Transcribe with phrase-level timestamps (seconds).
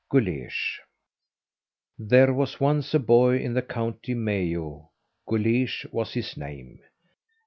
[0.09, 0.81] GULEESH
[1.99, 4.89] There was once a boy in the County Mayo;
[5.29, 6.79] Guleesh was his name.